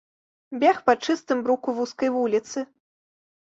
Бег 0.63 0.79
па 0.87 0.95
чыстым 1.09 1.37
бруку 1.49 1.77
вузкай 1.81 2.09
вуліцы. 2.19 2.67